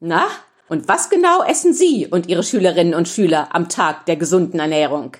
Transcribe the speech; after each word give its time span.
Na, 0.00 0.28
und 0.68 0.86
was 0.86 1.10
genau 1.10 1.42
essen 1.42 1.74
Sie 1.74 2.06
und 2.06 2.28
Ihre 2.28 2.44
Schülerinnen 2.44 2.94
und 2.94 3.08
Schüler 3.08 3.48
am 3.52 3.68
Tag 3.68 4.06
der 4.06 4.14
gesunden 4.14 4.60
Ernährung? 4.60 5.16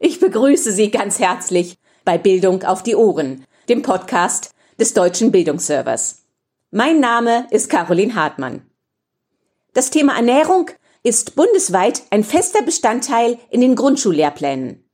Ich 0.00 0.18
begrüße 0.18 0.72
Sie 0.72 0.90
ganz 0.90 1.20
herzlich 1.20 1.78
bei 2.04 2.18
Bildung 2.18 2.64
auf 2.64 2.82
die 2.82 2.96
Ohren, 2.96 3.44
dem 3.68 3.82
Podcast 3.82 4.50
des 4.76 4.92
Deutschen 4.92 5.30
Bildungsservers. 5.30 6.22
Mein 6.72 6.98
Name 6.98 7.46
ist 7.52 7.70
Caroline 7.70 8.16
Hartmann. 8.16 8.62
Das 9.72 9.90
Thema 9.90 10.16
Ernährung 10.16 10.68
ist 11.04 11.36
bundesweit 11.36 12.02
ein 12.10 12.24
fester 12.24 12.62
Bestandteil 12.62 13.38
in 13.50 13.60
den 13.60 13.76
Grundschullehrplänen. 13.76 14.84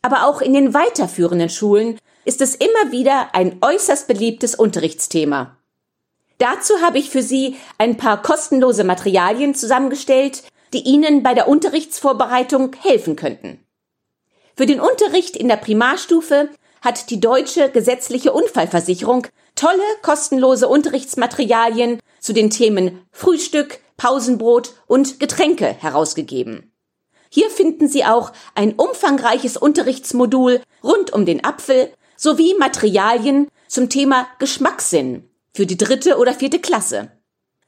Aber 0.00 0.24
auch 0.24 0.40
in 0.40 0.54
den 0.54 0.72
weiterführenden 0.72 1.50
Schulen 1.50 1.98
ist 2.24 2.40
es 2.40 2.54
immer 2.54 2.92
wieder 2.92 3.34
ein 3.34 3.58
äußerst 3.60 4.08
beliebtes 4.08 4.54
Unterrichtsthema. 4.54 5.58
Dazu 6.40 6.80
habe 6.80 6.98
ich 6.98 7.10
für 7.10 7.22
Sie 7.22 7.56
ein 7.76 7.98
paar 7.98 8.22
kostenlose 8.22 8.82
Materialien 8.82 9.54
zusammengestellt, 9.54 10.42
die 10.72 10.80
Ihnen 10.80 11.22
bei 11.22 11.34
der 11.34 11.48
Unterrichtsvorbereitung 11.48 12.74
helfen 12.80 13.14
könnten. 13.14 13.62
Für 14.56 14.64
den 14.64 14.80
Unterricht 14.80 15.36
in 15.36 15.48
der 15.48 15.58
Primarstufe 15.58 16.48
hat 16.80 17.10
die 17.10 17.20
deutsche 17.20 17.68
gesetzliche 17.68 18.32
Unfallversicherung 18.32 19.26
tolle 19.54 19.82
kostenlose 20.00 20.66
Unterrichtsmaterialien 20.66 22.00
zu 22.20 22.32
den 22.32 22.48
Themen 22.48 23.02
Frühstück, 23.12 23.80
Pausenbrot 23.98 24.72
und 24.86 25.20
Getränke 25.20 25.66
herausgegeben. 25.66 26.72
Hier 27.28 27.50
finden 27.50 27.86
Sie 27.86 28.06
auch 28.06 28.32
ein 28.54 28.72
umfangreiches 28.76 29.58
Unterrichtsmodul 29.58 30.62
rund 30.82 31.12
um 31.12 31.26
den 31.26 31.44
Apfel 31.44 31.92
sowie 32.16 32.54
Materialien 32.58 33.48
zum 33.68 33.90
Thema 33.90 34.26
Geschmackssinn 34.38 35.29
für 35.54 35.66
die 35.66 35.76
dritte 35.76 36.18
oder 36.18 36.34
vierte 36.34 36.58
Klasse. 36.58 37.10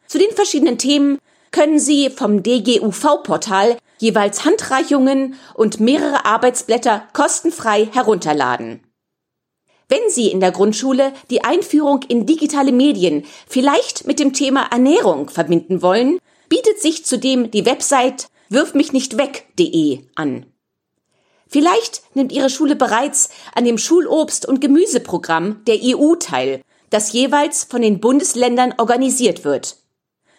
Zu 0.06 0.18
den 0.18 0.30
verschiedenen 0.30 0.78
Themen 0.78 1.18
können 1.50 1.78
Sie 1.78 2.10
vom 2.10 2.42
DGUV-Portal 2.42 3.78
jeweils 3.98 4.44
Handreichungen 4.44 5.36
und 5.54 5.80
mehrere 5.80 6.24
Arbeitsblätter 6.24 7.06
kostenfrei 7.12 7.88
herunterladen. 7.92 8.80
Wenn 9.88 10.08
Sie 10.08 10.28
in 10.28 10.40
der 10.40 10.52
Grundschule 10.52 11.12
die 11.30 11.44
Einführung 11.44 12.00
in 12.08 12.24
digitale 12.24 12.72
Medien 12.72 13.24
vielleicht 13.46 14.06
mit 14.06 14.18
dem 14.18 14.32
Thema 14.32 14.64
Ernährung 14.70 15.28
verbinden 15.28 15.82
wollen, 15.82 16.18
bietet 16.48 16.80
sich 16.80 17.04
zudem 17.04 17.50
die 17.50 17.66
Website 17.66 18.28
wirfmichnichtweg.de 18.48 20.00
an. 20.14 20.46
Vielleicht 21.46 22.02
nimmt 22.14 22.32
Ihre 22.32 22.48
Schule 22.48 22.76
bereits 22.76 23.28
an 23.54 23.66
dem 23.66 23.76
Schulobst- 23.76 24.46
und 24.46 24.62
Gemüseprogramm 24.62 25.62
der 25.66 25.78
EU 25.82 26.14
teil 26.16 26.62
das 26.92 27.12
jeweils 27.12 27.64
von 27.64 27.82
den 27.82 28.00
Bundesländern 28.00 28.74
organisiert 28.78 29.44
wird. 29.44 29.76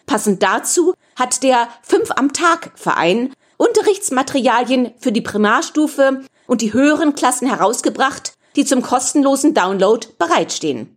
Passend 0.06 0.42
dazu 0.42 0.94
hat 1.16 1.42
der 1.42 1.68
Fünf 1.82 2.10
am 2.12 2.32
Tag 2.32 2.72
Verein 2.76 3.32
Unterrichtsmaterialien 3.56 4.92
für 4.98 5.12
die 5.12 5.20
Primarstufe 5.20 6.24
und 6.46 6.60
die 6.60 6.72
höheren 6.72 7.14
Klassen 7.14 7.48
herausgebracht, 7.48 8.34
die 8.56 8.64
zum 8.64 8.82
kostenlosen 8.82 9.54
Download 9.54 10.06
bereitstehen. 10.18 10.96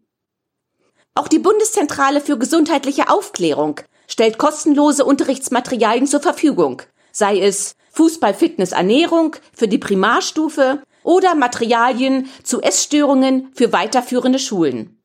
Auch 1.16 1.27
die 1.27 1.39
Bundeszentrale 1.39 2.21
für 2.21 2.38
gesundheitliche 2.38 3.09
Aufklärung 3.09 3.81
stellt 4.08 4.38
kostenlose 4.38 5.05
Unterrichtsmaterialien 5.05 6.08
zur 6.08 6.19
Verfügung, 6.19 6.81
sei 7.11 7.39
es 7.39 7.75
Fußball, 7.92 8.33
Fitness, 8.33 8.71
Ernährung 8.71 9.36
für 9.53 9.67
die 9.67 9.80
Primarstufe 9.80 10.83
oder 11.03 11.33
Materialien 11.36 12.30
zu 12.44 12.61
Essstörungen 12.61 13.49
für 13.53 13.73
weiterführende 13.73 14.39
Schulen. 14.39 14.96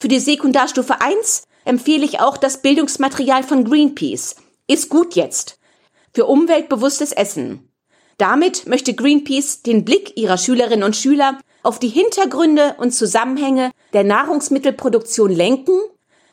Für 0.00 0.08
die 0.08 0.18
Sekundarstufe 0.18 1.02
1 1.02 1.42
empfehle 1.66 2.06
ich 2.06 2.20
auch 2.20 2.38
das 2.38 2.62
Bildungsmaterial 2.62 3.42
von 3.42 3.64
Greenpeace. 3.64 4.36
Ist 4.66 4.88
gut 4.88 5.14
jetzt. 5.14 5.58
Für 6.14 6.24
umweltbewusstes 6.24 7.12
Essen. 7.12 7.68
Damit 8.16 8.66
möchte 8.66 8.94
Greenpeace 8.94 9.62
den 9.62 9.84
Blick 9.84 10.16
ihrer 10.16 10.38
Schülerinnen 10.38 10.84
und 10.84 10.96
Schüler 10.96 11.38
auf 11.62 11.78
die 11.78 11.88
Hintergründe 11.88 12.76
und 12.78 12.92
Zusammenhänge 12.92 13.72
der 13.92 14.04
Nahrungsmittelproduktion 14.04 15.30
lenken 15.30 15.78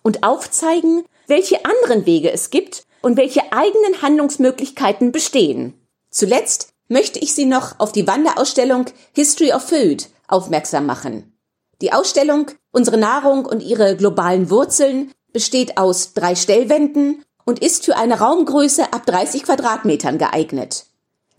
und 0.02 0.24
aufzeigen, 0.24 1.04
welche 1.28 1.66
anderen 1.66 2.06
Wege 2.06 2.32
es 2.32 2.50
gibt 2.50 2.84
und 3.02 3.18
welche 3.18 3.52
eigenen 3.52 4.02
Handlungsmöglichkeiten 4.02 5.12
bestehen. 5.12 5.74
Zuletzt 6.10 6.70
möchte 6.88 7.20
ich 7.20 7.34
Sie 7.34 7.46
noch 7.46 7.82
auf 7.82 7.92
die 7.92 8.08
Wanderausstellung 8.08 8.86
History 9.14 9.52
of 9.52 9.68
Food 9.68 10.08
aufmerksam 10.30 10.86
machen. 10.86 11.38
Die 11.82 11.92
Ausstellung 11.92 12.48
Unsere 12.78 12.98
Nahrung 12.98 13.48
und 13.48 13.64
ihre 13.64 13.96
globalen 13.96 14.52
Wurzeln 14.52 15.12
besteht 15.34 15.80
aus 15.80 16.14
drei 16.14 16.36
Stellwänden 16.36 17.26
und 17.44 17.58
ist 17.58 17.86
für 17.86 17.98
eine 17.98 18.20
Raumgröße 18.20 18.94
ab 18.94 19.04
30 19.08 19.42
Quadratmetern 19.42 20.20
geeignet. 20.20 20.86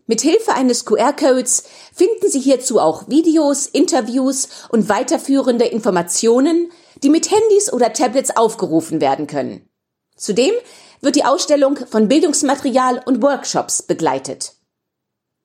Mit 0.08 0.20
Hilfe 0.20 0.54
eines 0.54 0.84
QR-Codes 0.84 1.62
finden 1.94 2.28
Sie 2.28 2.40
hierzu 2.40 2.80
auch 2.80 3.06
Videos, 3.06 3.68
Interviews 3.68 4.48
und 4.70 4.88
weiterführende 4.88 5.66
Informationen, 5.66 6.72
die 7.04 7.08
mit 7.08 7.30
Handys 7.30 7.72
oder 7.72 7.92
Tablets 7.92 8.36
aufgerufen 8.36 9.00
werden 9.00 9.28
können. 9.28 9.64
Zudem 10.16 10.54
wird 11.02 11.14
die 11.14 11.24
Ausstellung 11.24 11.76
von 11.88 12.08
Bildungsmaterial 12.08 13.00
und 13.06 13.22
Workshops 13.22 13.82
begleitet. 13.82 14.54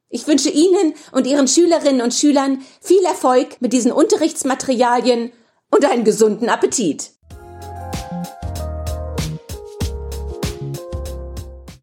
Ich 0.09 0.25
wünsche 0.25 0.49
Ihnen 0.49 0.95
und 1.11 1.27
Ihren 1.27 1.47
Schülerinnen 1.47 2.01
und 2.01 2.15
Schülern 2.15 2.65
viel 2.81 3.05
Erfolg 3.05 3.61
mit 3.61 3.73
diesen 3.73 3.91
Unterrichtsmaterialien 3.91 5.31
und 5.73 5.85
einen 5.85 6.03
gesunden 6.03 6.49
Appetit. 6.49 7.11